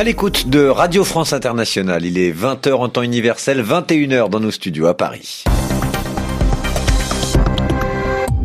À 0.00 0.02
l'écoute 0.02 0.48
de 0.48 0.66
Radio 0.66 1.04
France 1.04 1.34
Internationale, 1.34 2.06
il 2.06 2.16
est 2.16 2.32
20h 2.32 2.72
en 2.72 2.88
temps 2.88 3.02
universel, 3.02 3.62
21h 3.62 4.30
dans 4.30 4.40
nos 4.40 4.50
studios 4.50 4.86
à 4.86 4.96
Paris. 4.96 5.44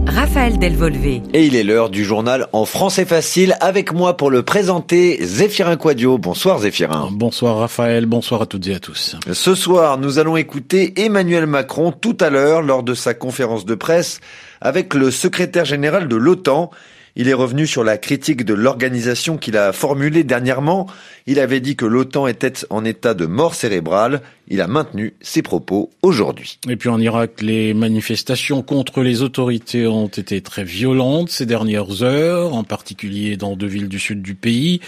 Raphaël 0.05 0.59
Delvolvé. 0.59 1.23
Et 1.33 1.45
il 1.45 1.55
est 1.55 1.63
l'heure 1.63 1.89
du 1.89 2.03
journal 2.03 2.47
En 2.51 2.65
français 2.65 3.05
facile. 3.05 3.55
Avec 3.61 3.93
moi 3.93 4.17
pour 4.17 4.31
le 4.31 4.43
présenter, 4.43 5.17
Zéphirin 5.21 5.77
Quadio. 5.77 6.17
Bonsoir 6.17 6.59
Zéphirin. 6.59 7.07
Bonsoir 7.13 7.57
Raphaël, 7.57 8.05
bonsoir 8.05 8.41
à 8.41 8.47
toutes 8.47 8.67
et 8.67 8.75
à 8.75 8.79
tous. 8.79 9.15
Ce 9.31 9.55
soir, 9.55 9.97
nous 9.97 10.19
allons 10.19 10.35
écouter 10.35 10.99
Emmanuel 10.99 11.45
Macron 11.45 11.93
tout 11.93 12.17
à 12.19 12.29
l'heure 12.29 12.63
lors 12.63 12.83
de 12.83 12.93
sa 12.93 13.13
conférence 13.13 13.63
de 13.63 13.75
presse 13.75 14.19
avec 14.59 14.93
le 14.93 15.09
secrétaire 15.09 15.63
général 15.63 16.09
de 16.09 16.17
l'OTAN. 16.17 16.69
Il 17.17 17.29
est 17.29 17.33
revenu 17.33 17.65
sur 17.65 17.85
la 17.85 17.97
critique 17.97 18.43
de 18.43 18.53
l'organisation 18.53 19.37
qu'il 19.37 19.55
a 19.55 19.71
formulée 19.71 20.25
dernièrement. 20.25 20.87
Il 21.27 21.39
avait 21.39 21.61
dit 21.61 21.77
que 21.77 21.85
l'OTAN 21.85 22.27
était 22.27 22.65
en 22.69 22.83
état 22.83 23.13
de 23.13 23.25
mort 23.25 23.55
cérébrale. 23.55 24.21
Il 24.47 24.59
a 24.61 24.67
maintenu 24.67 25.13
ses 25.21 25.41
propos 25.41 25.89
aujourd'hui. 26.01 26.59
Et 26.69 26.75
puis 26.75 26.89
en 26.89 26.99
Irak, 26.99 27.41
les 27.41 27.73
manifestations 27.73 28.61
contre 28.61 29.01
les 29.01 29.21
autorités 29.21 29.87
ont 29.87 30.07
été 30.07 30.41
très 30.41 30.65
violentes 30.65 31.29
ces 31.29 31.45
dernières 31.45 32.03
heures, 32.03 32.53
en 32.53 32.63
particulier 32.63 33.37
dans 33.37 33.55
deux 33.55 33.65
villes 33.65 33.87
du 33.87 33.97
sud 33.97 34.21
du 34.21 34.35
pays. 34.35 34.81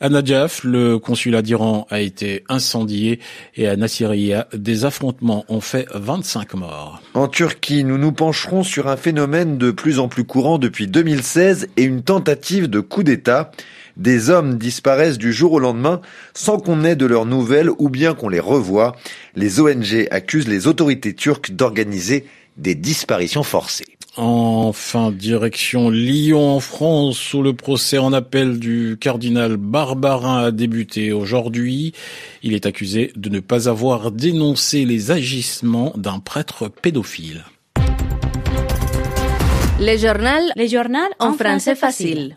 À 0.00 0.10
Najaf, 0.10 0.62
le 0.62 0.98
consulat 0.98 1.42
d'Iran 1.42 1.86
a 1.90 2.00
été 2.00 2.44
incendié 2.48 3.20
et 3.56 3.66
à 3.66 3.76
Nasiriyah, 3.76 4.48
des 4.52 4.84
affrontements 4.84 5.44
ont 5.48 5.60
fait 5.62 5.88
25 5.94 6.54
morts. 6.54 7.02
En 7.14 7.26
Turquie, 7.26 7.84
nous 7.84 7.98
nous 7.98 8.12
pencherons 8.12 8.62
sur 8.62 8.86
un 8.86 8.96
phénomène 8.96 9.58
de 9.58 9.70
plus 9.70 9.98
en 9.98 10.08
plus 10.08 10.24
courant 10.24 10.58
depuis 10.58 10.86
2016 10.86 11.69
et 11.76 11.82
une 11.82 12.02
tentative 12.02 12.68
de 12.68 12.80
coup 12.80 13.02
d'État. 13.02 13.50
Des 13.96 14.30
hommes 14.30 14.56
disparaissent 14.56 15.18
du 15.18 15.32
jour 15.32 15.52
au 15.52 15.58
lendemain 15.58 16.00
sans 16.32 16.58
qu'on 16.58 16.84
ait 16.84 16.96
de 16.96 17.06
leurs 17.06 17.26
nouvelles 17.26 17.70
ou 17.78 17.88
bien 17.88 18.14
qu'on 18.14 18.28
les 18.28 18.40
revoie. 18.40 18.96
Les 19.34 19.60
ONG 19.60 20.08
accusent 20.10 20.48
les 20.48 20.66
autorités 20.66 21.14
turques 21.14 21.50
d'organiser 21.50 22.24
des 22.56 22.74
disparitions 22.74 23.42
forcées. 23.42 23.84
Enfin, 24.16 25.12
direction 25.12 25.88
Lyon 25.88 26.56
en 26.56 26.60
France, 26.60 27.32
où 27.32 27.42
le 27.42 27.54
procès 27.54 27.98
en 27.98 28.12
appel 28.12 28.58
du 28.58 28.96
cardinal 29.00 29.56
Barbarin 29.56 30.44
a 30.46 30.50
débuté 30.50 31.12
aujourd'hui. 31.12 31.92
Il 32.42 32.54
est 32.54 32.66
accusé 32.66 33.12
de 33.14 33.28
ne 33.28 33.40
pas 33.40 33.68
avoir 33.68 34.10
dénoncé 34.10 34.84
les 34.84 35.10
agissements 35.10 35.92
d'un 35.96 36.18
prêtre 36.18 36.68
pédophile. 36.68 37.44
Les 39.80 39.96
journal, 39.96 40.42
les 40.56 40.68
journaux 40.68 40.98
en 41.18 41.32
français 41.32 41.74
facile. 41.74 42.36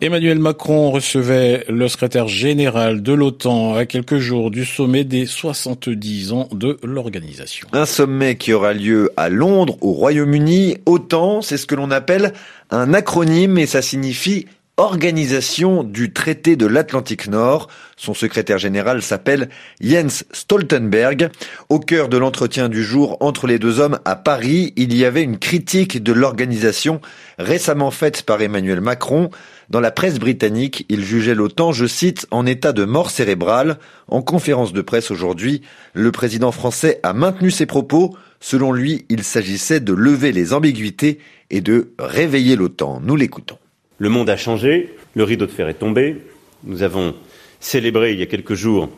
Emmanuel 0.00 0.40
Macron 0.40 0.90
recevait 0.90 1.64
le 1.68 1.86
secrétaire 1.86 2.26
général 2.26 3.02
de 3.04 3.12
l'OTAN 3.12 3.76
à 3.76 3.86
quelques 3.86 4.18
jours 4.18 4.50
du 4.50 4.64
sommet 4.64 5.04
des 5.04 5.26
70 5.26 6.32
ans 6.32 6.48
de 6.50 6.76
l'organisation. 6.82 7.68
Un 7.72 7.86
sommet 7.86 8.34
qui 8.34 8.52
aura 8.52 8.72
lieu 8.72 9.12
à 9.16 9.28
Londres, 9.28 9.76
au 9.80 9.92
Royaume-Uni. 9.92 10.78
OTAN, 10.86 11.40
c'est 11.40 11.56
ce 11.56 11.68
que 11.68 11.76
l'on 11.76 11.92
appelle 11.92 12.32
un 12.72 12.92
acronyme 12.92 13.56
et 13.56 13.66
ça 13.66 13.80
signifie 13.80 14.46
Organisation 14.76 15.84
du 15.84 16.12
traité 16.12 16.56
de 16.56 16.66
l'Atlantique 16.66 17.28
Nord. 17.28 17.68
Son 17.96 18.12
secrétaire 18.12 18.58
général 18.58 19.02
s'appelle 19.02 19.48
Jens 19.80 20.24
Stoltenberg. 20.32 21.30
Au 21.68 21.78
cœur 21.78 22.08
de 22.08 22.16
l'entretien 22.16 22.68
du 22.68 22.82
jour 22.82 23.16
entre 23.20 23.46
les 23.46 23.60
deux 23.60 23.78
hommes 23.78 24.00
à 24.04 24.16
Paris, 24.16 24.72
il 24.74 24.92
y 24.92 25.04
avait 25.04 25.22
une 25.22 25.38
critique 25.38 26.02
de 26.02 26.12
l'organisation 26.12 27.00
récemment 27.38 27.92
faite 27.92 28.22
par 28.22 28.42
Emmanuel 28.42 28.80
Macron. 28.80 29.30
Dans 29.70 29.78
la 29.78 29.92
presse 29.92 30.18
britannique, 30.18 30.86
il 30.88 31.04
jugeait 31.04 31.36
l'OTAN, 31.36 31.70
je 31.70 31.86
cite, 31.86 32.26
en 32.32 32.44
état 32.44 32.72
de 32.72 32.84
mort 32.84 33.10
cérébrale. 33.10 33.78
En 34.08 34.22
conférence 34.22 34.72
de 34.72 34.82
presse 34.82 35.12
aujourd'hui, 35.12 35.62
le 35.92 36.10
président 36.10 36.50
français 36.50 36.98
a 37.04 37.12
maintenu 37.12 37.52
ses 37.52 37.66
propos. 37.66 38.16
Selon 38.40 38.72
lui, 38.72 39.06
il 39.08 39.22
s'agissait 39.22 39.78
de 39.78 39.92
lever 39.92 40.32
les 40.32 40.52
ambiguïtés 40.52 41.20
et 41.50 41.60
de 41.60 41.92
réveiller 42.00 42.56
l'OTAN. 42.56 43.00
Nous 43.04 43.14
l'écoutons. 43.14 43.58
Le 43.98 44.08
monde 44.08 44.28
a 44.28 44.36
changé, 44.36 44.94
le 45.14 45.22
rideau 45.22 45.46
de 45.46 45.50
fer 45.50 45.68
est 45.68 45.74
tombé. 45.74 46.16
Nous 46.64 46.82
avons 46.82 47.14
célébré 47.60 48.12
il 48.12 48.18
y 48.18 48.22
a 48.22 48.26
quelques 48.26 48.54
jours 48.54 48.88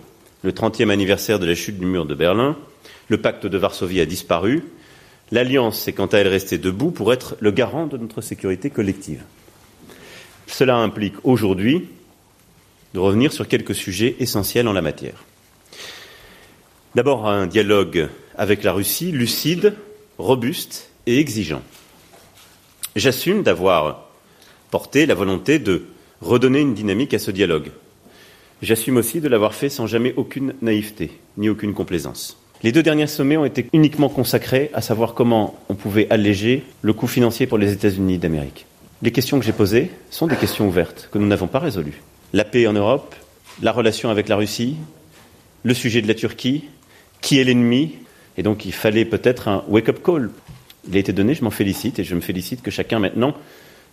le 0.42 0.52
30e 0.52 0.90
anniversaire 0.90 1.38
de 1.38 1.46
la 1.46 1.54
chute 1.54 1.78
du 1.78 1.86
mur 1.86 2.06
de 2.06 2.14
Berlin. 2.14 2.56
Le 3.08 3.20
pacte 3.20 3.46
de 3.46 3.58
Varsovie 3.58 4.00
a 4.00 4.06
disparu. 4.06 4.62
L'Alliance 5.32 5.86
est 5.86 5.92
quant 5.92 6.06
à 6.06 6.18
elle 6.18 6.28
restée 6.28 6.56
debout 6.56 6.92
pour 6.92 7.12
être 7.12 7.36
le 7.40 7.50
garant 7.50 7.86
de 7.86 7.98
notre 7.98 8.20
sécurité 8.20 8.70
collective. 8.70 9.22
Cela 10.46 10.76
implique 10.76 11.16
aujourd'hui 11.24 11.88
de 12.94 13.00
revenir 13.00 13.32
sur 13.32 13.48
quelques 13.48 13.74
sujets 13.74 14.16
essentiels 14.20 14.68
en 14.68 14.72
la 14.72 14.82
matière. 14.82 15.24
D'abord 16.94 17.28
un 17.28 17.46
dialogue 17.46 18.08
avec 18.38 18.62
la 18.62 18.72
Russie 18.72 19.12
lucide, 19.12 19.74
robuste 20.16 20.90
et 21.04 21.18
exigeant. 21.18 21.62
J'assume 22.94 23.42
d'avoir 23.42 24.05
porté 24.70 25.06
la 25.06 25.14
volonté 25.14 25.58
de 25.58 25.86
redonner 26.20 26.60
une 26.60 26.74
dynamique 26.74 27.14
à 27.14 27.18
ce 27.18 27.30
dialogue. 27.30 27.70
J'assume 28.62 28.96
aussi 28.96 29.20
de 29.20 29.28
l'avoir 29.28 29.54
fait 29.54 29.68
sans 29.68 29.86
jamais 29.86 30.14
aucune 30.16 30.54
naïveté, 30.62 31.10
ni 31.36 31.48
aucune 31.48 31.74
complaisance. 31.74 32.38
Les 32.62 32.72
deux 32.72 32.82
derniers 32.82 33.06
sommets 33.06 33.36
ont 33.36 33.44
été 33.44 33.66
uniquement 33.74 34.08
consacrés 34.08 34.70
à 34.72 34.80
savoir 34.80 35.12
comment 35.12 35.58
on 35.68 35.74
pouvait 35.74 36.06
alléger 36.08 36.62
le 36.80 36.94
coût 36.94 37.06
financier 37.06 37.46
pour 37.46 37.58
les 37.58 37.72
États-Unis 37.72 38.16
d'Amérique. 38.18 38.64
Les 39.02 39.12
questions 39.12 39.38
que 39.38 39.44
j'ai 39.44 39.52
posées 39.52 39.90
sont 40.10 40.26
des 40.26 40.36
questions 40.36 40.66
ouvertes 40.66 41.10
que 41.12 41.18
nous 41.18 41.26
n'avons 41.26 41.48
pas 41.48 41.58
résolues. 41.58 42.00
La 42.32 42.44
paix 42.44 42.66
en 42.66 42.72
Europe, 42.72 43.14
la 43.60 43.72
relation 43.72 44.08
avec 44.08 44.28
la 44.28 44.36
Russie, 44.36 44.76
le 45.64 45.74
sujet 45.74 46.00
de 46.00 46.08
la 46.08 46.14
Turquie, 46.14 46.64
qui 47.20 47.38
est 47.38 47.44
l'ennemi, 47.44 47.96
et 48.38 48.42
donc 48.42 48.64
il 48.64 48.72
fallait 48.72 49.04
peut-être 49.04 49.48
un 49.48 49.64
wake-up 49.68 50.02
call. 50.02 50.30
Il 50.88 50.96
a 50.96 50.98
été 50.98 51.12
donné, 51.12 51.34
je 51.34 51.44
m'en 51.44 51.50
félicite, 51.50 51.98
et 51.98 52.04
je 52.04 52.14
me 52.14 52.20
félicite 52.22 52.62
que 52.62 52.70
chacun 52.70 53.00
maintenant 53.00 53.34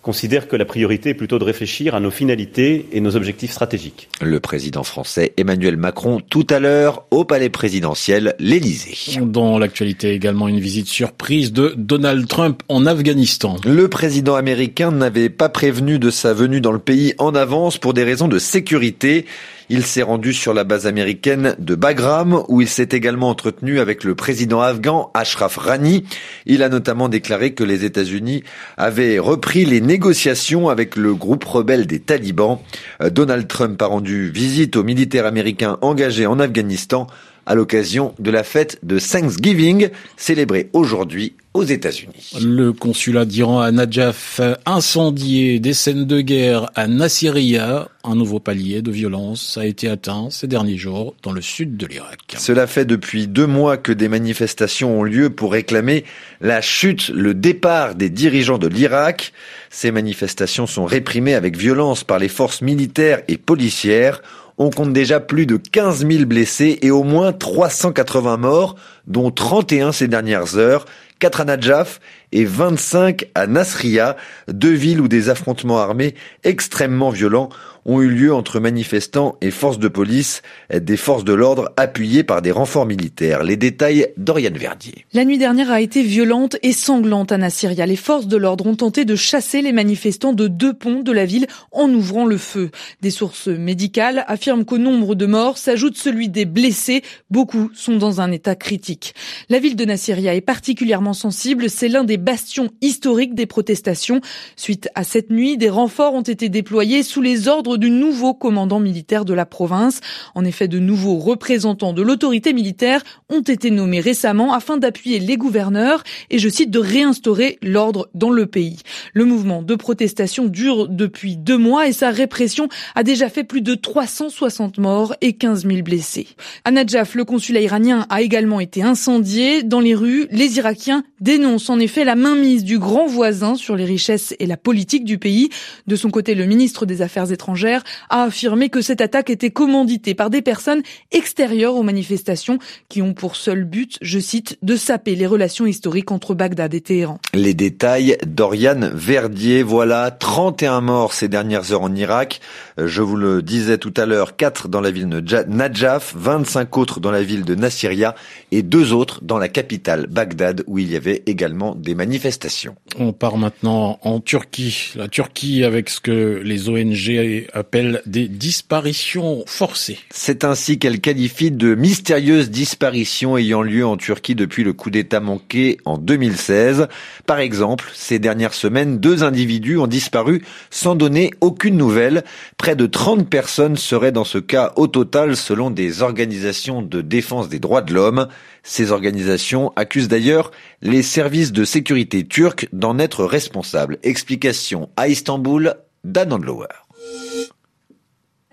considère 0.03 0.49
que 0.49 0.55
la 0.55 0.65
priorité 0.65 1.11
est 1.11 1.13
plutôt 1.15 1.39
de 1.39 1.45
réfléchir 1.45 1.95
à 1.95 1.99
nos 2.01 2.11
finalités 2.11 2.87
et 2.91 2.99
nos 2.99 3.15
objectifs 3.15 3.51
stratégiques. 3.51 4.09
Le 4.21 4.39
président 4.39 4.83
français 4.83 5.33
Emmanuel 5.37 5.77
Macron 5.77 6.19
tout 6.29 6.45
à 6.49 6.59
l'heure 6.59 7.05
au 7.09 7.23
palais 7.23 7.49
présidentiel, 7.49 8.35
l'Élysée. 8.37 9.19
Dans 9.21 9.57
l'actualité 9.57 10.11
également 10.11 10.49
une 10.49 10.59
visite 10.59 10.87
surprise 10.87 11.53
de 11.53 11.73
Donald 11.77 12.27
Trump 12.27 12.61
en 12.67 12.85
Afghanistan. 12.85 13.55
Le 13.65 13.87
président 13.87 14.35
américain 14.35 14.91
n'avait 14.91 15.29
pas 15.29 15.49
prévenu 15.49 15.99
de 15.99 16.09
sa 16.09 16.33
venue 16.33 16.59
dans 16.59 16.73
le 16.73 16.79
pays 16.79 17.13
en 17.17 17.33
avance 17.33 17.77
pour 17.77 17.93
des 17.93 18.03
raisons 18.03 18.27
de 18.27 18.39
sécurité. 18.39 19.25
Il 19.69 19.85
s'est 19.85 20.01
rendu 20.01 20.33
sur 20.33 20.53
la 20.53 20.63
base 20.63 20.87
américaine 20.87 21.55
de 21.59 21.75
Bagram, 21.75 22.43
où 22.49 22.61
il 22.61 22.67
s'est 22.67 22.89
également 22.91 23.29
entretenu 23.29 23.79
avec 23.79 24.03
le 24.03 24.15
président 24.15 24.61
afghan 24.61 25.09
Ashraf 25.13 25.57
Rani. 25.57 26.03
Il 26.45 26.63
a 26.63 26.69
notamment 26.69 27.09
déclaré 27.09 27.53
que 27.53 27.63
les 27.63 27.85
États-Unis 27.85 28.43
avaient 28.77 29.19
repris 29.19 29.65
les 29.65 29.81
négociations 29.81 30.69
avec 30.69 30.95
le 30.95 31.13
groupe 31.13 31.45
rebelle 31.45 31.87
des 31.87 31.99
talibans. 31.99 32.59
Euh, 33.01 33.09
Donald 33.09 33.47
Trump 33.47 33.81
a 33.81 33.85
rendu 33.85 34.29
visite 34.29 34.75
aux 34.75 34.83
militaires 34.83 35.25
américains 35.25 35.77
engagés 35.81 36.25
en 36.25 36.39
Afghanistan 36.39 37.07
à 37.45 37.55
l'occasion 37.55 38.13
de 38.19 38.31
la 38.31 38.43
fête 38.43 38.79
de 38.83 38.99
Thanksgiving, 38.99 39.89
célébrée 40.17 40.69
aujourd'hui 40.73 41.33
aux 41.53 41.63
États-Unis. 41.63 42.31
Le 42.41 42.73
consulat 42.73 43.25
d'Iran 43.25 43.59
à 43.59 43.71
Najaf 43.71 44.41
incendié, 44.65 45.59
des 45.59 45.73
scènes 45.73 46.05
de 46.05 46.21
guerre 46.21 46.71
à 46.73 46.87
Nasiriyah, 46.87 47.89
un 48.03 48.15
nouveau 48.15 48.39
palier 48.39 48.81
de 48.81 48.91
violence 48.91 49.57
a 49.57 49.65
été 49.65 49.87
atteint 49.87 50.29
ces 50.31 50.47
derniers 50.47 50.77
jours 50.77 51.15
dans 51.21 51.31
le 51.31 51.41
sud 51.41 51.77
de 51.77 51.85
l'Irak. 51.85 52.35
Cela 52.37 52.65
fait 52.65 52.85
depuis 52.85 53.27
deux 53.27 53.45
mois 53.45 53.77
que 53.77 53.91
des 53.91 54.09
manifestations 54.09 54.99
ont 54.99 55.03
lieu 55.03 55.29
pour 55.29 55.51
réclamer 55.51 56.03
la 56.41 56.61
chute, 56.61 57.09
le 57.09 57.33
départ 57.33 57.95
des 57.95 58.09
dirigeants 58.09 58.57
de 58.57 58.67
l'Irak. 58.67 59.31
Ces 59.69 59.91
manifestations 59.91 60.65
sont 60.65 60.85
réprimées 60.85 61.35
avec 61.35 61.55
violence 61.55 62.03
par 62.03 62.19
les 62.19 62.29
forces 62.29 62.61
militaires 62.61 63.21
et 63.27 63.37
policières. 63.37 64.21
On 64.57 64.69
compte 64.69 64.93
déjà 64.93 65.19
plus 65.19 65.45
de 65.45 65.57
15 65.57 66.07
000 66.07 66.25
blessés 66.25 66.77
et 66.81 66.91
au 66.91 67.03
moins 67.03 67.33
380 67.33 68.37
morts, 68.37 68.75
dont 69.07 69.31
31 69.31 69.91
ces 69.91 70.07
dernières 70.07 70.57
heures, 70.57 70.85
4 71.19 71.41
à 71.41 71.45
Najaf 71.45 71.99
et 72.33 72.45
25 72.45 73.27
à 73.35 73.47
Nasriya, 73.47 74.17
deux 74.49 74.73
villes 74.73 74.99
où 74.99 75.07
des 75.07 75.29
affrontements 75.29 75.77
armés 75.77 76.15
extrêmement 76.43 77.11
violents 77.11 77.49
ont 77.85 78.01
eu 78.01 78.09
lieu 78.09 78.33
entre 78.33 78.59
manifestants 78.59 79.35
et 79.41 79.51
forces 79.51 79.79
de 79.79 79.87
police, 79.87 80.41
des 80.73 80.97
forces 80.97 81.23
de 81.23 81.33
l'ordre 81.33 81.71
appuyées 81.77 82.23
par 82.23 82.41
des 82.41 82.51
renforts 82.51 82.85
militaires. 82.85 83.43
Les 83.43 83.57
détails 83.57 84.07
d'Oriane 84.17 84.57
Verdier. 84.57 85.05
La 85.13 85.25
nuit 85.25 85.37
dernière 85.37 85.71
a 85.71 85.81
été 85.81 86.01
violente 86.01 86.55
et 86.63 86.71
sanglante 86.71 87.31
à 87.31 87.37
Nasiriyah. 87.37 87.85
Les 87.85 87.95
forces 87.95 88.27
de 88.27 88.37
l'ordre 88.37 88.65
ont 88.67 88.75
tenté 88.75 89.05
de 89.05 89.15
chasser 89.15 89.61
les 89.61 89.73
manifestants 89.73 90.33
de 90.33 90.47
deux 90.47 90.73
ponts 90.73 91.01
de 91.01 91.11
la 91.11 91.25
ville 91.25 91.47
en 91.71 91.89
ouvrant 91.89 92.25
le 92.25 92.37
feu. 92.37 92.71
Des 93.01 93.11
sources 93.11 93.47
médicales 93.47 94.23
affirment 94.27 94.65
qu'au 94.65 94.77
nombre 94.77 95.15
de 95.15 95.25
morts 95.25 95.57
s'ajoute 95.57 95.97
celui 95.97 96.29
des 96.29 96.45
blessés. 96.45 97.03
Beaucoup 97.29 97.69
sont 97.73 97.97
dans 97.97 98.21
un 98.21 98.31
état 98.31 98.55
critique. 98.55 99.13
La 99.49 99.59
ville 99.59 99.75
de 99.75 99.85
Nasiriyah 99.85 100.35
est 100.35 100.41
particulièrement 100.41 101.13
sensible. 101.13 101.69
C'est 101.69 101.89
l'un 101.89 102.03
des 102.03 102.17
bastions 102.23 102.69
historiques 102.81 103.35
des 103.35 103.45
protestations. 103.45 104.21
Suite 104.55 104.89
à 104.95 105.03
cette 105.03 105.29
nuit, 105.29 105.57
des 105.57 105.69
renforts 105.69 106.13
ont 106.13 106.21
été 106.21 106.49
déployés 106.49 107.03
sous 107.03 107.21
les 107.21 107.47
ordres 107.47 107.77
du 107.77 107.89
nouveau 107.89 108.33
commandant 108.33 108.79
militaire 108.79 109.25
de 109.25 109.33
la 109.33 109.45
province. 109.45 109.99
En 110.35 110.45
effet, 110.45 110.67
de 110.67 110.79
nouveaux 110.79 111.17
représentants 111.17 111.93
de 111.93 112.01
l'autorité 112.01 112.53
militaire 112.53 113.03
ont 113.29 113.41
été 113.41 113.71
nommés 113.71 113.99
récemment 113.99 114.53
afin 114.53 114.77
d'appuyer 114.77 115.19
les 115.19 115.37
gouverneurs 115.37 116.03
et, 116.29 116.39
je 116.39 116.49
cite, 116.49 116.71
de 116.71 116.79
réinstaurer 116.79 117.59
l'ordre 117.61 118.09
dans 118.13 118.29
le 118.29 118.45
pays. 118.45 118.79
Le 119.13 119.25
mouvement 119.25 119.61
de 119.61 119.75
protestation 119.75 120.45
dure 120.45 120.87
depuis 120.87 121.35
deux 121.35 121.57
mois 121.57 121.87
et 121.87 121.93
sa 121.93 122.09
répression 122.09 122.69
a 122.95 123.03
déjà 123.03 123.29
fait 123.29 123.43
plus 123.43 123.61
de 123.61 123.75
360 123.75 124.77
morts 124.77 125.15
et 125.21 125.33
15 125.33 125.67
000 125.67 125.81
blessés. 125.81 126.27
À 126.63 126.71
Najaf, 126.71 127.15
le 127.15 127.25
consulat 127.25 127.61
iranien 127.61 128.05
a 128.09 128.21
également 128.21 128.59
été 128.59 128.81
incendié. 128.81 129.63
Dans 129.63 129.79
les 129.79 129.95
rues, 129.95 130.27
les 130.31 130.57
Irakiens 130.57 131.03
dénoncent 131.19 131.69
en 131.69 131.79
effet 131.79 132.05
la 132.05 132.12
mainmise 132.15 132.63
du 132.63 132.79
grand 132.79 133.07
voisin 133.07 133.55
sur 133.55 133.75
les 133.75 133.85
richesses 133.85 134.35
et 134.39 134.45
la 134.45 134.57
politique 134.57 135.05
du 135.05 135.17
pays. 135.17 135.49
De 135.87 135.95
son 135.95 136.09
côté, 136.09 136.35
le 136.35 136.45
ministre 136.45 136.85
des 136.85 137.01
Affaires 137.01 137.31
étrangères 137.31 137.83
a 138.09 138.23
affirmé 138.23 138.69
que 138.69 138.81
cette 138.81 139.01
attaque 139.01 139.29
était 139.29 139.51
commanditée 139.51 140.13
par 140.13 140.29
des 140.29 140.41
personnes 140.41 140.81
extérieures 141.11 141.75
aux 141.75 141.83
manifestations 141.83 142.59
qui 142.89 143.01
ont 143.01 143.13
pour 143.13 143.35
seul 143.35 143.63
but, 143.63 143.97
je 144.01 144.19
cite, 144.19 144.57
de 144.61 144.75
saper 144.75 145.15
les 145.15 145.27
relations 145.27 145.65
historiques 145.65 146.11
entre 146.11 146.33
Bagdad 146.33 146.73
et 146.73 146.81
Téhéran. 146.81 147.19
Les 147.33 147.53
détails 147.53 148.17
d'Oriane 148.25 148.91
Verdier, 148.93 149.63
voilà 149.63 150.11
31 150.11 150.81
morts 150.81 151.13
ces 151.13 151.27
dernières 151.27 151.71
heures 151.71 151.81
en 151.81 151.95
Irak. 151.95 152.41
Je 152.77 153.01
vous 153.01 153.15
le 153.15 153.41
disais 153.41 153.77
tout 153.77 153.93
à 153.97 154.05
l'heure, 154.05 154.35
4 154.35 154.67
dans 154.67 154.81
la 154.81 154.91
ville 154.91 155.09
de 155.09 155.43
Najaf, 155.47 156.13
25 156.15 156.77
autres 156.77 156.99
dans 156.99 157.11
la 157.11 157.23
ville 157.23 157.45
de 157.45 157.55
Nasiriyah 157.55 158.15
et 158.51 158.61
deux 158.61 158.93
autres 158.93 159.19
dans 159.23 159.37
la 159.37 159.49
capitale 159.49 160.07
Bagdad 160.07 160.63
où 160.67 160.79
il 160.79 160.91
y 160.91 160.95
avait 160.95 161.23
également 161.25 161.75
des 161.75 161.92
manifestations. 161.95 162.75
On 162.97 163.13
part 163.13 163.37
maintenant 163.37 163.99
en 164.01 164.19
Turquie. 164.19 164.91
La 164.95 165.07
Turquie 165.07 165.63
avec 165.63 165.89
ce 165.89 165.99
que 165.99 166.41
les 166.43 166.69
ONG 166.69 167.47
appellent 167.53 168.01
des 168.05 168.27
disparitions 168.27 169.43
forcées. 169.45 169.99
C'est 170.09 170.43
ainsi 170.43 170.79
qu'elle 170.79 170.99
qualifie 170.99 171.51
de 171.51 171.75
mystérieuses 171.75 172.49
disparitions 172.49 173.37
ayant 173.37 173.61
lieu 173.61 173.85
en 173.85 173.97
Turquie 173.97 174.35
depuis 174.35 174.63
le 174.63 174.73
coup 174.73 174.89
d'État 174.89 175.19
manqué 175.19 175.77
en 175.85 175.97
2016. 175.97 176.87
Par 177.25 177.39
exemple, 177.39 177.91
ces 177.93 178.19
dernières 178.19 178.53
semaines, 178.53 178.99
deux 178.99 179.23
individus 179.23 179.77
ont 179.77 179.87
disparu 179.87 180.43
sans 180.69 180.95
donner 180.95 181.31
aucune 181.41 181.77
nouvelle. 181.77 182.23
Près 182.57 182.75
de 182.75 182.85
30 182.85 183.29
personnes 183.29 183.77
seraient 183.77 184.11
dans 184.11 184.23
ce 184.23 184.39
cas 184.39 184.73
au 184.75 184.87
total 184.87 185.35
selon 185.35 185.69
des 185.69 186.01
organisations 186.01 186.81
de 186.81 187.01
défense 187.01 187.49
des 187.49 187.59
droits 187.59 187.81
de 187.81 187.93
l'homme. 187.93 188.27
Ces 188.65 188.91
organisations 188.91 189.73
accusent 189.75 190.07
d'ailleurs 190.07 190.51
les 190.81 191.03
services 191.03 191.51
de 191.51 191.65
sécurité 191.65 191.82
turcs 191.83 192.67
d'en 192.71 192.97
être 192.99 193.25
responsables. 193.25 193.99
Explication 194.03 194.89
à 194.95 195.07
Istanbul, 195.07 195.75
Dan 196.03 196.33
Andlower. 196.33 196.67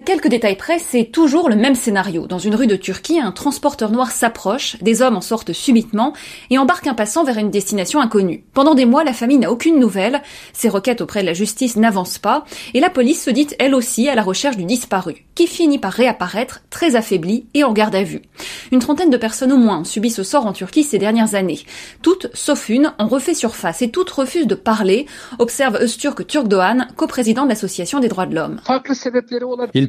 Quelques 0.07 0.29
détails 0.29 0.57
près, 0.57 0.79
c'est 0.79 1.05
toujours 1.05 1.51
le 1.51 1.57
même 1.57 1.75
scénario. 1.75 2.27
Dans 2.27 2.39
une 2.39 2.55
rue 2.55 2.67
de 2.67 2.77
Turquie, 2.77 3.21
un 3.21 3.33
transporteur 3.33 3.91
noir 3.91 4.11
s'approche, 4.11 4.77
des 4.81 5.03
hommes 5.03 5.17
en 5.17 5.21
sortent 5.21 5.53
subitement 5.53 6.15
et 6.49 6.57
embarquent 6.57 6.87
un 6.87 6.95
passant 6.95 7.23
vers 7.23 7.37
une 7.37 7.51
destination 7.51 8.01
inconnue. 8.01 8.43
Pendant 8.55 8.75
des 8.75 8.87
mois, 8.87 9.05
la 9.05 9.13
famille 9.13 9.37
n'a 9.37 9.53
aucune 9.53 9.79
nouvelle, 9.79 10.23
ses 10.55 10.71
requêtes 10.71 11.03
auprès 11.03 11.21
de 11.21 11.27
la 11.27 11.35
justice 11.35 11.77
n'avancent 11.77 12.19
pas, 12.19 12.45
et 12.73 12.81
la 12.81 12.89
police 12.89 13.23
se 13.23 13.31
dit 13.31 13.49
elle 13.59 13.75
aussi 13.75 14.09
à 14.09 14.15
la 14.15 14.23
recherche 14.23 14.57
du 14.57 14.65
disparu, 14.65 15.27
qui 15.35 15.47
finit 15.47 15.79
par 15.79 15.93
réapparaître, 15.93 16.63
très 16.71 16.97
affaibli 16.97 17.45
et 17.53 17.63
en 17.63 17.75
garde 17.75 17.95
à 17.95 18.03
vue. 18.03 18.23
Une 18.73 18.79
trentaine 18.79 19.11
de 19.11 19.17
personnes 19.17 19.53
au 19.53 19.57
moins 19.57 19.81
ont 19.81 19.85
subi 19.85 20.11
ce 20.11 20.23
sort 20.23 20.47
en 20.47 20.53
Turquie 20.53 20.85
ces 20.85 20.99
dernières 20.99 21.35
années. 21.35 21.59
Toutes, 22.03 22.29
sauf 22.35 22.69
une, 22.69 22.93
ont 22.99 23.09
refait 23.09 23.35
surface 23.35 23.83
et 23.83 23.91
toutes 23.91 24.11
refusent 24.11 24.47
de 24.47 24.55
parler, 24.55 25.07
observe 25.39 25.77
Öztürk 25.77 26.27
Turkdoğan, 26.27 26.87
coprésident 26.97 27.45
de 27.45 27.49
l'Association 27.49 27.99
des 27.99 28.09
droits 28.09 28.27
de 28.27 28.35
l'homme 28.35 28.61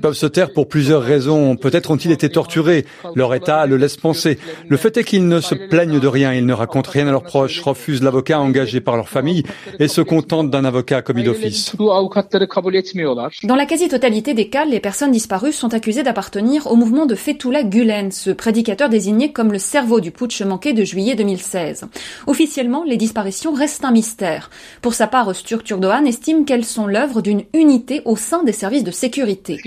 peuvent 0.01 0.13
se 0.15 0.25
taire 0.25 0.51
pour 0.51 0.67
plusieurs 0.67 1.03
raisons. 1.03 1.55
Peut-être 1.55 1.91
ont-ils 1.91 2.11
été 2.11 2.29
torturés. 2.29 2.85
Leur 3.15 3.35
état 3.35 3.67
le 3.67 3.77
laisse 3.77 3.97
penser. 3.97 4.39
Le 4.67 4.77
fait 4.77 4.97
est 4.97 5.03
qu'ils 5.03 5.27
ne 5.27 5.39
se 5.39 5.53
plaignent 5.53 5.99
de 5.99 6.07
rien. 6.07 6.33
Ils 6.33 6.45
ne 6.45 6.53
racontent 6.53 6.89
rien 6.91 7.07
à 7.07 7.11
leurs 7.11 7.23
proches, 7.23 7.61
refusent 7.61 8.01
l'avocat 8.01 8.39
engagé 8.39 8.81
par 8.81 8.95
leur 8.95 9.09
famille 9.09 9.43
et 9.79 9.87
se 9.87 10.01
contentent 10.01 10.49
d'un 10.49 10.65
avocat 10.65 11.03
commis 11.03 11.23
d'office. 11.23 11.75
Dans 11.77 13.55
la 13.55 13.65
quasi-totalité 13.65 14.33
des 14.33 14.49
cas, 14.49 14.65
les 14.65 14.79
personnes 14.79 15.11
disparues 15.11 15.51
sont 15.51 15.73
accusées 15.73 16.03
d'appartenir 16.03 16.65
au 16.71 16.75
mouvement 16.75 17.05
de 17.05 17.13
Fethullah 17.13 17.63
Gulen, 17.63 18.11
ce 18.11 18.31
prédicateur 18.31 18.70
désigné 18.75 19.31
comme 19.31 19.51
le 19.51 19.59
cerveau 19.59 19.99
du 19.99 20.11
putsch 20.11 20.41
manqué 20.41 20.73
de 20.73 20.83
juillet 20.83 21.15
2016. 21.15 21.85
Officiellement, 22.27 22.83
les 22.83 22.97
disparitions 22.97 23.53
restent 23.53 23.85
un 23.85 23.91
mystère. 23.91 24.49
Pour 24.81 24.93
sa 24.93 25.07
part, 25.07 25.35
Sturk 25.35 25.63
Turdoğan 25.63 26.05
estime 26.05 26.45
qu'elles 26.45 26.65
sont 26.65 26.87
l'œuvre 26.87 27.21
d'une 27.21 27.43
unité 27.53 28.01
au 28.05 28.15
sein 28.15 28.43
des 28.43 28.51
services 28.51 28.83
de 28.83 28.91
sécurité. 28.91 29.59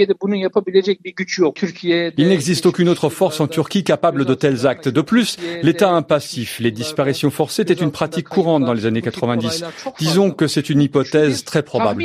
Il 2.17 2.29
n'existe 2.29 2.67
aucune 2.67 2.89
autre 2.89 3.09
force 3.09 3.41
en 3.41 3.47
Turquie 3.47 3.85
capable 3.85 4.25
de 4.25 4.35
tels 4.35 4.67
actes. 4.67 4.89
De 4.89 5.01
plus, 5.01 5.37
l'État 5.63 5.91
impassif, 5.91 6.59
les 6.61 6.71
disparitions 6.71 7.31
forcées 7.31 7.63
étaient 7.63 7.75
une 7.75 7.93
pratique 7.93 8.29
courante 8.29 8.65
dans 8.65 8.73
les 8.73 8.87
années 8.87 9.03
90. 9.03 9.65
Disons 9.99 10.31
que 10.31 10.47
c'est 10.47 10.71
une 10.71 10.81
hypothèse 10.81 11.45
très 11.45 11.63
probable. 11.63 12.05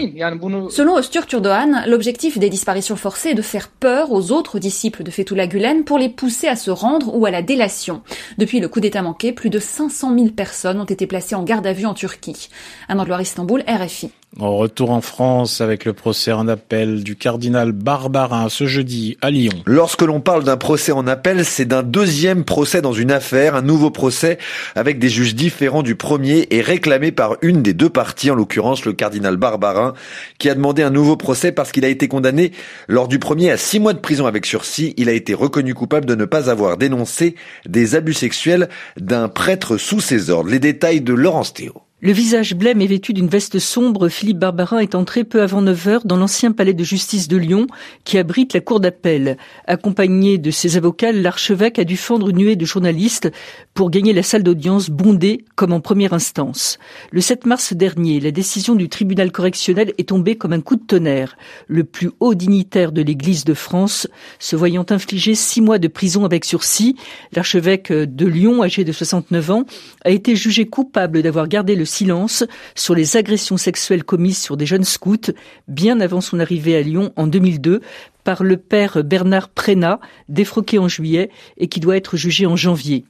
Selon 0.69 0.97
Öztürk 0.97 1.27
Turdoğan, 1.27 1.83
l'objectif 1.87 2.37
des 2.37 2.49
disparitions 2.49 2.95
forcées 2.95 3.29
est 3.29 3.35
de 3.35 3.41
faire 3.41 3.69
peur 3.69 4.11
aux 4.11 4.31
autres 4.31 4.59
disciples 4.59 5.03
de 5.03 5.11
Fethullah 5.11 5.47
Gulen 5.47 5.83
pour 5.83 5.97
les 5.97 6.09
pousser 6.09 6.47
à 6.47 6.55
se 6.55 6.71
rendre 6.71 6.88
ou 7.13 7.25
à 7.25 7.31
la 7.31 7.41
délation. 7.41 8.01
Depuis 8.37 8.59
le 8.59 8.67
coup 8.67 8.79
d'État 8.79 9.01
manqué, 9.01 9.31
plus 9.31 9.49
de 9.49 9.59
500 9.59 10.15
000 10.15 10.29
personnes 10.29 10.79
ont 10.79 10.85
été 10.85 11.07
placées 11.07 11.35
en 11.35 11.43
garde 11.43 11.67
à 11.67 11.73
vue 11.73 11.85
en 11.85 11.93
Turquie. 11.93 12.49
Un 12.87 13.03
Loire 13.05 13.21
Istanbul, 13.21 13.63
RFI. 13.67 14.11
Retour 14.37 14.91
en 14.91 15.01
France 15.01 15.59
avec 15.59 15.85
le 15.85 15.93
procès 15.93 16.31
en 16.31 16.47
appel 16.47 17.03
du 17.03 17.15
cardinal 17.15 17.71
Barbarin 17.71 18.47
ce 18.47 18.67
jeudi 18.67 19.17
à 19.21 19.31
Lyon. 19.31 19.63
Lorsque 19.65 20.03
l'on 20.03 20.21
parle 20.21 20.43
d'un 20.43 20.55
procès 20.55 20.91
en 20.91 21.07
appel, 21.07 21.43
c'est 21.43 21.65
d'un 21.65 21.81
deuxième 21.81 22.45
procès 22.45 22.81
dans 22.81 22.93
une 22.93 23.11
affaire, 23.11 23.55
un 23.55 23.63
nouveau 23.63 23.89
procès 23.89 24.37
avec 24.75 24.99
des 24.99 25.09
juges 25.09 25.33
différents 25.33 25.81
du 25.81 25.95
premier 25.95 26.47
et 26.51 26.61
réclamé 26.61 27.11
par 27.11 27.37
une 27.41 27.63
des 27.63 27.73
deux 27.73 27.89
parties, 27.89 28.29
en 28.29 28.35
l'occurrence 28.35 28.85
le 28.85 28.93
cardinal 28.93 29.35
Barbarin, 29.35 29.93
qui 30.37 30.49
a 30.49 30.55
demandé 30.55 30.83
un 30.83 30.91
nouveau 30.91 31.17
procès 31.17 31.51
parce 31.51 31.71
qu'il 31.71 31.83
a 31.83 31.89
été 31.89 32.07
condamné 32.07 32.51
lors 32.87 33.07
du 33.07 33.17
premier 33.17 33.49
à 33.49 33.57
six 33.57 33.79
mois 33.79 33.93
de 33.93 33.99
prison 33.99 34.27
avec 34.27 34.45
sursis. 34.45 34.93
Il 34.97 35.09
a 35.09 35.13
été 35.13 35.33
reconnu 35.33 35.73
coupable 35.73 36.05
de 36.05 36.15
ne 36.15 36.25
pas 36.25 36.51
avoir 36.51 36.77
dénoncé 36.77 37.35
des 37.67 37.95
abus 37.95 38.13
sexuels 38.13 38.69
d'un 38.95 39.27
prêtre 39.27 39.77
sous 39.77 39.99
ses 39.99 40.29
ordres. 40.29 40.51
Les 40.51 40.59
détails 40.59 41.01
de 41.01 41.13
Laurence 41.13 41.53
Théo. 41.53 41.88
Le 42.01 42.13
visage 42.13 42.55
blême 42.55 42.79
et 42.79 42.87
vêtu 42.87 43.11
d'une 43.11 43.27
veste 43.27 43.59
sombre, 43.59 44.07
Philippe 44.07 44.39
Barbarin 44.39 44.79
est 44.79 44.95
entré 44.95 45.25
peu 45.25 45.41
avant 45.41 45.61
9 45.61 45.87
heures 45.89 46.05
dans 46.05 46.15
l'ancien 46.15 46.53
palais 46.53 46.73
de 46.73 46.83
justice 46.85 47.27
de 47.27 47.35
Lyon, 47.35 47.67
qui 48.05 48.17
abrite 48.17 48.53
la 48.53 48.61
cour 48.61 48.79
d'appel. 48.79 49.35
Accompagné 49.67 50.37
de 50.37 50.49
ses 50.49 50.77
avocats, 50.77 51.11
l'archevêque 51.11 51.77
a 51.77 51.83
dû 51.83 51.97
fendre 51.97 52.29
une 52.29 52.37
nuée 52.37 52.55
de 52.55 52.65
journalistes 52.65 53.29
pour 53.73 53.89
gagner 53.89 54.13
la 54.13 54.23
salle 54.23 54.43
d'audience 54.43 54.89
bondée 54.89 55.43
comme 55.55 55.73
en 55.73 55.81
première 55.81 56.13
instance. 56.13 56.79
Le 57.11 57.19
7 57.19 57.45
mars 57.45 57.73
dernier, 57.73 58.21
la 58.21 58.31
décision 58.31 58.75
du 58.75 58.87
tribunal 58.87 59.33
correctionnel 59.33 59.93
est 59.97 60.07
tombée 60.07 60.37
comme 60.37 60.53
un 60.53 60.61
coup 60.61 60.77
de 60.77 60.85
tonnerre. 60.85 61.35
Le 61.67 61.83
plus 61.83 62.11
haut 62.21 62.33
dignitaire 62.33 62.93
de 62.93 63.01
l'Église 63.01 63.43
de 63.43 63.53
France, 63.53 64.07
se 64.39 64.55
voyant 64.55 64.85
infliger 64.89 65.35
six 65.35 65.59
mois 65.59 65.79
de 65.79 65.89
prison 65.89 66.23
avec 66.23 66.45
sursis, 66.45 66.95
l'archevêque 67.33 67.91
de 67.91 68.25
Lyon, 68.25 68.63
âgé 68.63 68.85
de 68.85 68.93
69 68.93 69.51
ans, 69.51 69.65
a 70.05 70.11
été 70.11 70.37
jugé 70.37 70.65
coupable 70.65 71.21
d'avoir 71.23 71.49
gardé 71.49 71.75
le 71.75 71.88
silence 71.89 72.45
sur 72.75 72.95
les 72.95 73.17
agressions 73.17 73.57
sexuelles 73.57 74.03
commises 74.03 74.37
sur 74.37 74.57
des 74.57 74.65
jeunes 74.65 74.83
scouts 74.83 75.33
bien 75.67 75.99
avant 75.99 76.21
son 76.21 76.39
arrivée 76.39 76.75
à 76.75 76.81
Lyon 76.81 77.11
en 77.15 77.27
2002 77.27 77.81
par 78.29 78.43
le 78.43 78.57
père 78.57 79.03
Bernard 79.03 79.49
Prénat, 79.49 79.99
défroqué 80.27 80.77
en 80.77 80.87
juillet 80.87 81.31
et 81.57 81.67
qui 81.67 81.79
doit 81.79 81.97
être 81.97 82.15
jugé 82.15 82.45
en 82.45 82.55
janvier. 82.55 83.03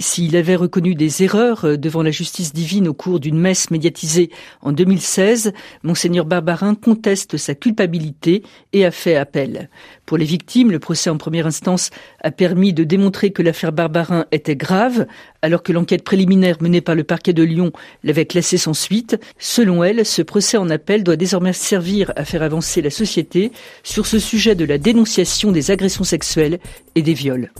S'il 0.00 0.34
avait 0.34 0.56
reconnu 0.56 0.96
des 0.96 1.22
erreurs 1.22 1.64
euh, 1.64 1.76
devant 1.76 2.02
la 2.02 2.10
justice 2.10 2.52
divine 2.52 2.88
au 2.88 2.92
cours 2.92 3.20
d'une 3.20 3.38
messe 3.38 3.70
médiatisée 3.70 4.30
en 4.62 4.72
2016, 4.72 5.52
Monseigneur 5.84 6.24
Barbarin 6.24 6.74
conteste 6.74 7.36
sa 7.36 7.54
culpabilité 7.54 8.42
et 8.72 8.84
a 8.84 8.90
fait 8.90 9.14
appel. 9.14 9.70
Pour 10.06 10.18
les 10.18 10.24
victimes, 10.24 10.72
le 10.72 10.80
procès 10.80 11.08
en 11.08 11.18
première 11.18 11.46
instance 11.46 11.90
a 12.20 12.32
permis 12.32 12.72
de 12.72 12.82
démontrer 12.82 13.30
que 13.30 13.42
l'affaire 13.42 13.70
Barbarin 13.70 14.26
était 14.32 14.56
grave, 14.56 15.06
alors 15.40 15.62
que 15.62 15.72
l'enquête 15.72 16.02
préliminaire 16.02 16.56
menée 16.60 16.80
par 16.80 16.96
le 16.96 17.04
parquet 17.04 17.32
de 17.32 17.44
Lyon 17.44 17.70
l'avait 18.02 18.26
classée 18.26 18.58
sans 18.58 18.74
suite. 18.74 19.20
Selon 19.38 19.84
elle, 19.84 20.04
ce 20.04 20.22
procès 20.22 20.56
en 20.56 20.68
appel 20.68 21.04
doit 21.04 21.16
désormais 21.16 21.52
servir 21.52 22.12
à 22.16 22.24
faire 22.24 22.42
avancer 22.42 22.82
la 22.82 22.90
société 22.90 23.52
sur 23.84 24.06
ce 24.06 24.18
sujet 24.18 24.56
de 24.56 24.63
la 24.64 24.78
dénonciation 24.78 25.52
des 25.52 25.70
agressions 25.70 26.04
sexuelles 26.04 26.58
et 26.94 27.02
des 27.02 27.14
viols. 27.14 27.50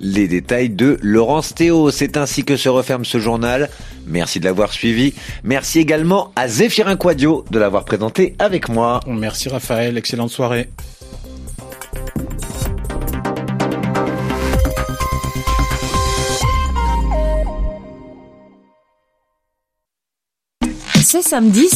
Les 0.00 0.28
détails 0.28 0.70
de 0.70 0.98
Laurence 1.02 1.54
Théo. 1.54 1.90
C'est 1.90 2.16
ainsi 2.16 2.44
que 2.44 2.56
se 2.56 2.68
referme 2.68 3.04
ce 3.04 3.18
journal. 3.18 3.70
Merci 4.06 4.40
de 4.40 4.44
l'avoir 4.44 4.72
suivi. 4.72 5.14
Merci 5.44 5.78
également 5.78 6.32
à 6.36 6.48
Zéphirin 6.48 6.96
Quadio 6.96 7.44
de 7.50 7.58
l'avoir 7.58 7.84
présenté 7.84 8.34
avec 8.38 8.68
moi. 8.68 9.00
Merci 9.06 9.48
Raphaël. 9.48 9.96
Excellente 9.96 10.30
soirée. 10.30 10.68
ce 21.14 21.20
samedi 21.20 21.68
sur 21.68 21.74